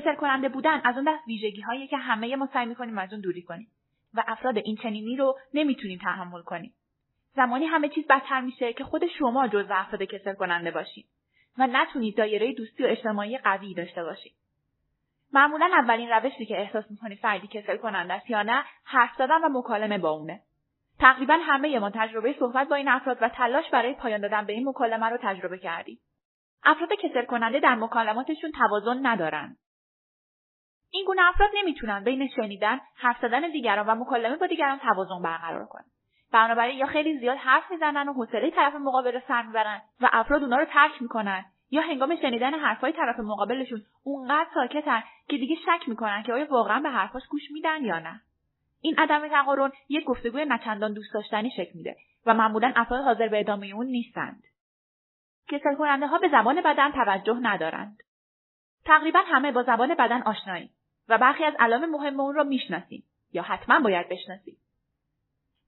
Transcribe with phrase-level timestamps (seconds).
[0.00, 3.20] کسل کننده بودن از اون دست ویژگی هایی که همه ما سعی می‌کنیم از اون
[3.20, 3.68] دوری کنیم
[4.14, 6.74] و افراد این چنینی رو نمی‌تونیم تحمل کنیم.
[7.36, 11.06] زمانی همه چیز بدتر میشه که خود شما جزو افراد کسل کننده باشید
[11.58, 14.32] و نتونید دایره دوستی و اجتماعی قوی داشته باشید
[15.32, 19.58] معمولا اولین روشی که احساس می‌کنید فردی کسل کننده است یا نه حرف زدن و
[19.58, 20.40] مکالمه با اونه.
[20.98, 24.68] تقریبا همه ما تجربه صحبت با این افراد و تلاش برای پایان دادن به این
[24.68, 25.98] مکالمه رو تجربه کردیم.
[26.64, 29.56] افراد کسل کننده در مکالماتشون توازن ندارن.
[30.90, 35.66] این گونه افراد نمی‌تونن بین شنیدن حرف زدن دیگران و مکالمه با دیگران توازن برقرار
[35.66, 35.84] کنن.
[36.32, 40.42] بنابراین یا خیلی زیاد حرف می‌زنن و حوصله طرف مقابل رو سر می‌برن و افراد
[40.42, 45.88] اونا رو ترک می‌کنن یا هنگام شنیدن حرفهای طرف مقابلشون اونقدر ساکتن که دیگه شک
[45.88, 48.20] می‌کنن که آیا واقعا به حرفاش گوش میدن یا نه.
[48.80, 53.40] این عدم تقارن یک گفتگوی نچندان دوست داشتنی شکل میده و معمولا افراد حاضر به
[53.40, 54.42] ادامه اون نیستند.
[55.48, 57.98] کسل کننده ها به زبان بدن توجه ندارند.
[58.84, 60.70] تقریبا همه با زبان بدن آشناییم.
[61.08, 64.56] و برخی از علائم مهم اون را می‌شناسیم یا حتما باید بشناسیم.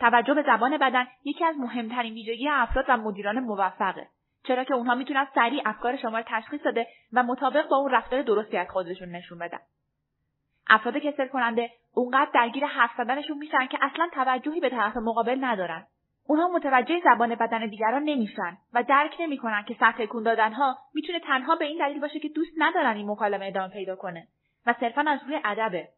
[0.00, 4.08] توجه به زبان بدن یکی از مهمترین ویژگی افراد و مدیران موفقه
[4.46, 8.22] چرا که اونها می‌تونن سریع افکار شما رو تشخیص داده و مطابق با اون رفتار
[8.22, 9.58] درستی از خودشون نشون بدن.
[10.68, 15.86] افراد کسل کننده اونقدر درگیر حرف زدنشون میشن که اصلا توجهی به طرف مقابل ندارن.
[16.26, 21.56] اونها متوجه زبان بدن دیگران نمیشن و درک نمی‌کنن که سطح تکون دادنها می‌تونه تنها
[21.56, 24.28] به این دلیل باشه که دوست ندارن این مکالمه ادامه پیدا کنه.
[24.66, 25.88] و صرفا از روی ادبه.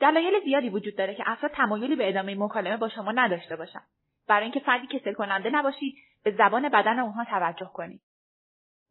[0.00, 3.82] دلایل زیادی وجود داره که افراد تمایلی به ادامه مکالمه با شما نداشته باشن.
[4.28, 8.00] برای اینکه فردی کسل کننده نباشید به زبان بدن اونها توجه کنید.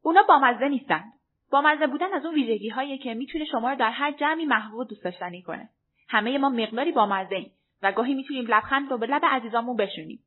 [0.01, 1.13] اونا بامزه نیستند
[1.51, 4.83] بامزه بودن از اون ویژگی هایی که می‌تونه شما رو در هر جمعی محبوب و
[4.83, 5.69] دوست داشتنی کنه.
[6.09, 10.19] همه ما مقداری بامزه ایم و گاهی می‌تونیم لبخند رو به لب عزیزامون بشونیم.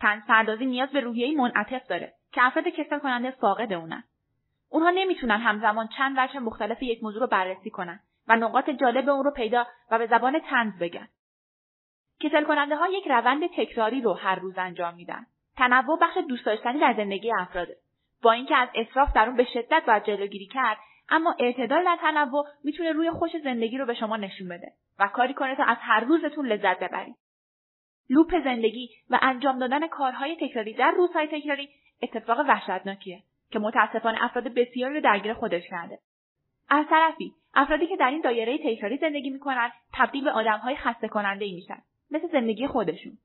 [0.00, 4.04] تن پردازی نیاز به روحیه منعطف داره که افراد کسل کننده فاقد اونن.
[4.70, 8.00] اونها نمی‌تونن همزمان چند وجه مختلف یک موضوع رو بررسی کنن.
[8.28, 11.08] و نقاط جالب اون رو پیدا و به زبان تنز بگن.
[12.20, 15.26] کسل کننده ها یک روند تکراری رو هر روز انجام میدن.
[15.56, 17.76] تنوع بخش دوست داشتنی در زندگی افراده
[18.22, 20.78] با اینکه از اسراف در اون به شدت باید جلوگیری کرد
[21.08, 25.34] اما اعتدال در تنوع می‌تونه روی خوش زندگی رو به شما نشون بده و کاری
[25.34, 27.16] کنه تا از هر روزتون لذت ببرید.
[28.10, 31.68] لوپ زندگی و انجام دادن کارهای تکراری در روزهای تکراری
[32.02, 35.98] اتفاق وحشتناکیه که متاسفانه افراد بسیاری رو درگیر خودش کرده.
[36.68, 41.44] از طرفی افرادی که در این دایره تکراری زندگی می‌کنن تبدیل به آدمهای خسته کننده
[41.44, 43.18] ای میشن مثل زندگی خودشون.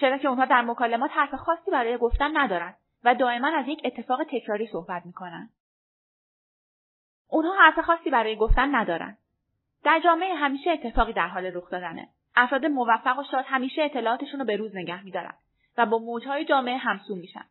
[0.00, 2.74] چرا که اونها در مکالمات حرف خاصی برای گفتن ندارن
[3.04, 5.50] و دائما از یک اتفاق تکراری صحبت می‌کنن.
[7.28, 9.16] اونها حرف خاصی برای گفتن ندارن.
[9.84, 12.08] در جامعه همیشه اتفاقی در حال رخ دادنه.
[12.36, 15.34] افراد موفق و شاد همیشه اطلاعاتشون رو به روز نگه میدارن
[15.78, 17.44] و با موجهای جامعه همسو میشن.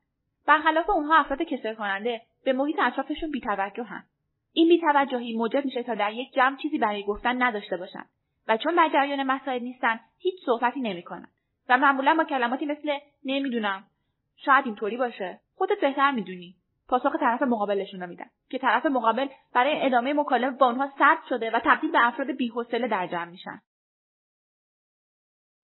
[0.48, 4.04] برخلاف اونها افراد کسل کننده به محیط اطرافشون بیتوجهن.
[4.54, 8.06] این بیتوجهی موجب میشه تا در یک جمع چیزی برای گفتن نداشته باشن.
[8.48, 11.28] و چون در جریان مسائل نیستن هیچ صحبتی نمی‌کنن.
[11.70, 13.84] و معمولا با کلماتی مثل نمی‌دونم
[14.36, 16.56] شاید اینطوری باشه خودت بهتر می‌دونی.
[16.88, 18.30] پاسخ طرف مقابلشون رو میدن.
[18.50, 22.88] که طرف مقابل برای ادامه مکالمه با اونها سرد شده و تبدیل به افراد بیحوصله
[22.88, 23.62] در جمع میشن.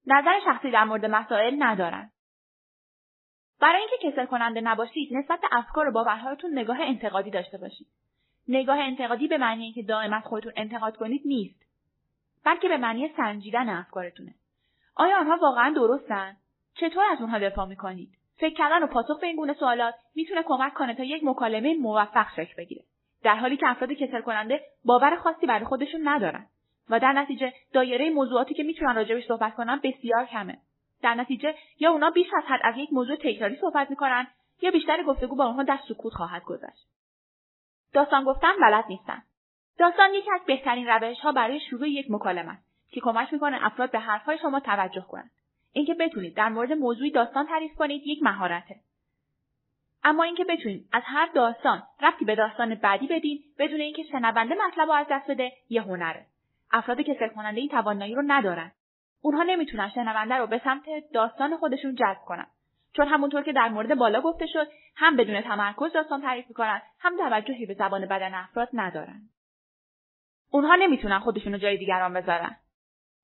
[0.07, 2.11] نظر شخصی در مورد مسائل ندارن.
[3.61, 7.87] برای اینکه کسل کننده نباشید نسبت به افکار و باورهایتون نگاه انتقادی داشته باشید.
[8.47, 11.65] نگاه انتقادی به معنی اینکه دائما خودتون انتقاد کنید نیست.
[12.45, 14.33] بلکه به معنی سنجیدن افکارتونه.
[14.95, 16.37] آیا آنها واقعا درستن؟
[16.75, 20.73] چطور از اونها دفاع می‌کنید؟ فکر کردن و پاسخ به این گونه سوالات می‌تونه کمک
[20.73, 22.83] کنه تا یک مکالمه موفق شکل بگیره.
[23.23, 26.45] در حالی که افراد کسل کننده باور خاصی برای خودشون ندارن
[26.89, 30.57] و در نتیجه دایره موضوعاتی که می‌تونن راجبش صحبت کنن بسیار کمه.
[31.01, 34.27] در نتیجه یا اونا بیش از حد از یک موضوع تکراری صحبت می‌کنن
[34.61, 36.96] یا بیشتر گفتگو با اونها در سکوت خواهد گذشت.
[37.93, 39.23] داستان گفتن بلد نیستن.
[39.77, 43.91] داستان یکی از بهترین روش ها برای شروع یک مکالمه است که کمک می‌کنه افراد
[43.91, 45.31] به حرفهای شما توجه کنند.
[45.73, 48.75] اینکه بتونید در مورد موضوعی داستان تعریف کنید یک مهارته.
[50.03, 54.87] اما اینکه بتونید از هر داستان ربطی به داستان بعدی بدین بدون اینکه شنونده مطلب
[54.87, 56.25] رو از دست بده یه هنره.
[56.71, 58.71] افراد کسل کننده این توانایی رو ندارن.
[59.21, 60.83] اونها نمی‌تونن شنونده رو به سمت
[61.13, 62.47] داستان خودشون جذب کنن.
[62.93, 67.17] چون همونطور که در مورد بالا گفته شد هم بدون تمرکز داستان تعریف می‌کنن هم
[67.17, 69.21] توجهی به زبان بدن افراد ندارن.
[70.51, 72.55] اونها نمی‌تونن خودشون رو جای دیگران بذارن.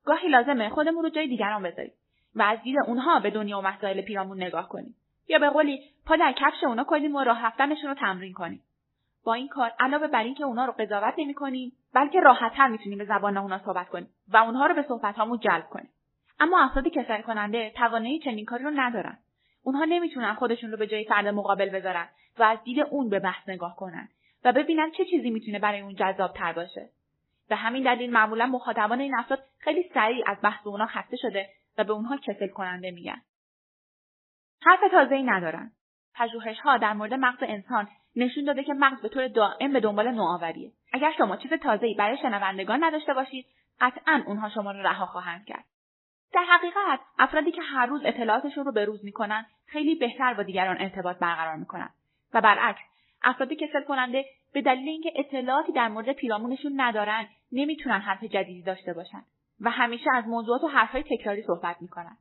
[0.06, 1.94] گاهی لازمه خودمون رو جای دیگران بذاریم
[2.36, 4.96] و از دید اونها به دنیا و مسائل پیرامون نگاه کنیم.
[5.28, 8.64] یا به قولی پا در کفش اونا کنیم و راه رفتنشون رو تمرین کنیم.
[9.26, 13.38] با این کار علاوه بر اینکه اونا رو قضاوت نمی‌کنیم بلکه راحتتر می‌تونیم به زبان
[13.38, 15.90] اونا صحبت کنیم و اونها رو به صحبتهامون جلب کنیم.
[16.40, 19.18] اما افراد کسل کننده توانایی چنین کاری رو ندارن.
[19.64, 22.08] اونها نمی‌تونن خودشون رو به جای فرد مقابل بذارن
[22.38, 24.10] و از دید اون به بحث نگاه کنن
[24.44, 26.90] و ببینن چه چیزی می‌تونه برای اون جذاب تر باشه.
[27.50, 31.84] به همین دلیل معمولا مخاطبان این افراد خیلی سریع از بحث اونا خسته شده و
[31.84, 33.22] به اونها کسل کننده میگن.
[34.62, 35.72] حرف تازه‌ای ندارن.
[36.64, 40.72] ها در مورد مغز انسان نشون داده که مغز به طور دائم به دنبال نوآوریه.
[40.94, 43.46] اگر شما چیز تازه‌ای برای شنوندگان نداشته باشید
[43.82, 45.66] قطعا اونها شما رو رها خواهند کرد.
[46.34, 50.78] در حقیقت افرادی که هر روز اطلاعاتشون رو به روز می‌کنن خیلی بهتر با دیگران
[50.80, 51.90] ارتباط برقرار می‌کنن.
[52.34, 52.82] و برعکس
[53.24, 58.94] افرادی کسل کننده به دلیل اینکه اطلاعاتی در مورد پیرامونشون ندارن نمی‌تونن حرف جدیدی داشته
[58.94, 59.22] باشن
[59.62, 62.18] و همیشه از موضوعات و حرفهای تکراری صحبت می‌کنن.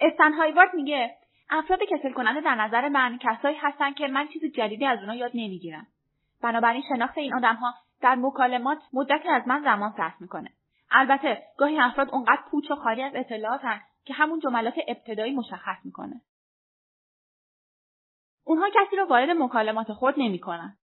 [0.00, 1.14] استن هایوارد میگه
[1.50, 5.30] افراد کسل کننده در نظر من کسایی هستن که من چیز جدیدی از اونها یاد
[5.34, 5.86] نمی‌گیرم.
[6.42, 10.50] بنابراین شناخت این آدمها در مکالمات مدتی از من زمان صرف می‌کنه.
[10.90, 16.20] البته گاهی افراد اونقدر پوچ و خالی از اطلاعاتن که همون جملات ابتدایی مشخص می‌کنه.
[18.44, 20.76] اونها کسی رو وارد مکالمات خود نمی‌کنن.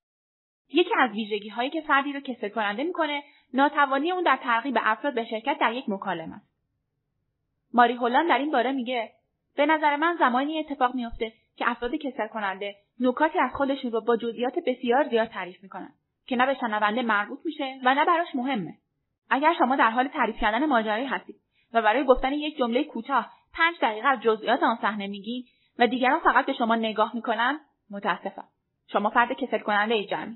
[0.74, 3.24] یکی از ویژگی هایی که فردی رو کسل کننده می‌کنه
[3.54, 6.56] ناتوانی اون در ترغیب افراد به شرکت در یک مکالمه است.
[7.74, 9.12] ماری هولان در این باره میگه
[9.56, 14.18] به نظر من زمانی اتفاق میافته که افراد کسل کننده نکاتی از خودشون رو با
[14.18, 15.94] جزئیات بسیار زیاد تعریف می‌کنن
[16.26, 18.78] که نه به شنونده مربوط میشه و نه براش مهمه.
[19.30, 21.36] اگر شما در حال تعریف کردن ماجرایی هستید
[21.74, 25.44] و برای گفتن یک جمله کوتاه پنج دقیقه از جزئیات آن صحنه میگین
[25.80, 27.60] و دیگران فقط به شما نگاه می‌کنن
[27.92, 28.48] متاسفم.
[28.92, 30.34] شما فرد کسل کننده ای جمعی.